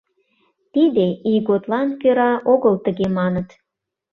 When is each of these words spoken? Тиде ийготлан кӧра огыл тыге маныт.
Тиде 0.73 1.07
ийготлан 1.31 1.87
кӧра 2.01 2.31
огыл 2.53 2.75
тыге 2.85 3.07
маныт. 3.17 3.49